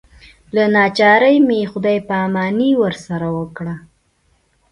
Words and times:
له 0.55 0.63
ناچارۍ 0.75 1.37
مې 1.47 1.59
خدای 1.71 1.97
پاماني 2.09 2.69
ورسره 2.83 3.27
وکړه. 3.37 3.75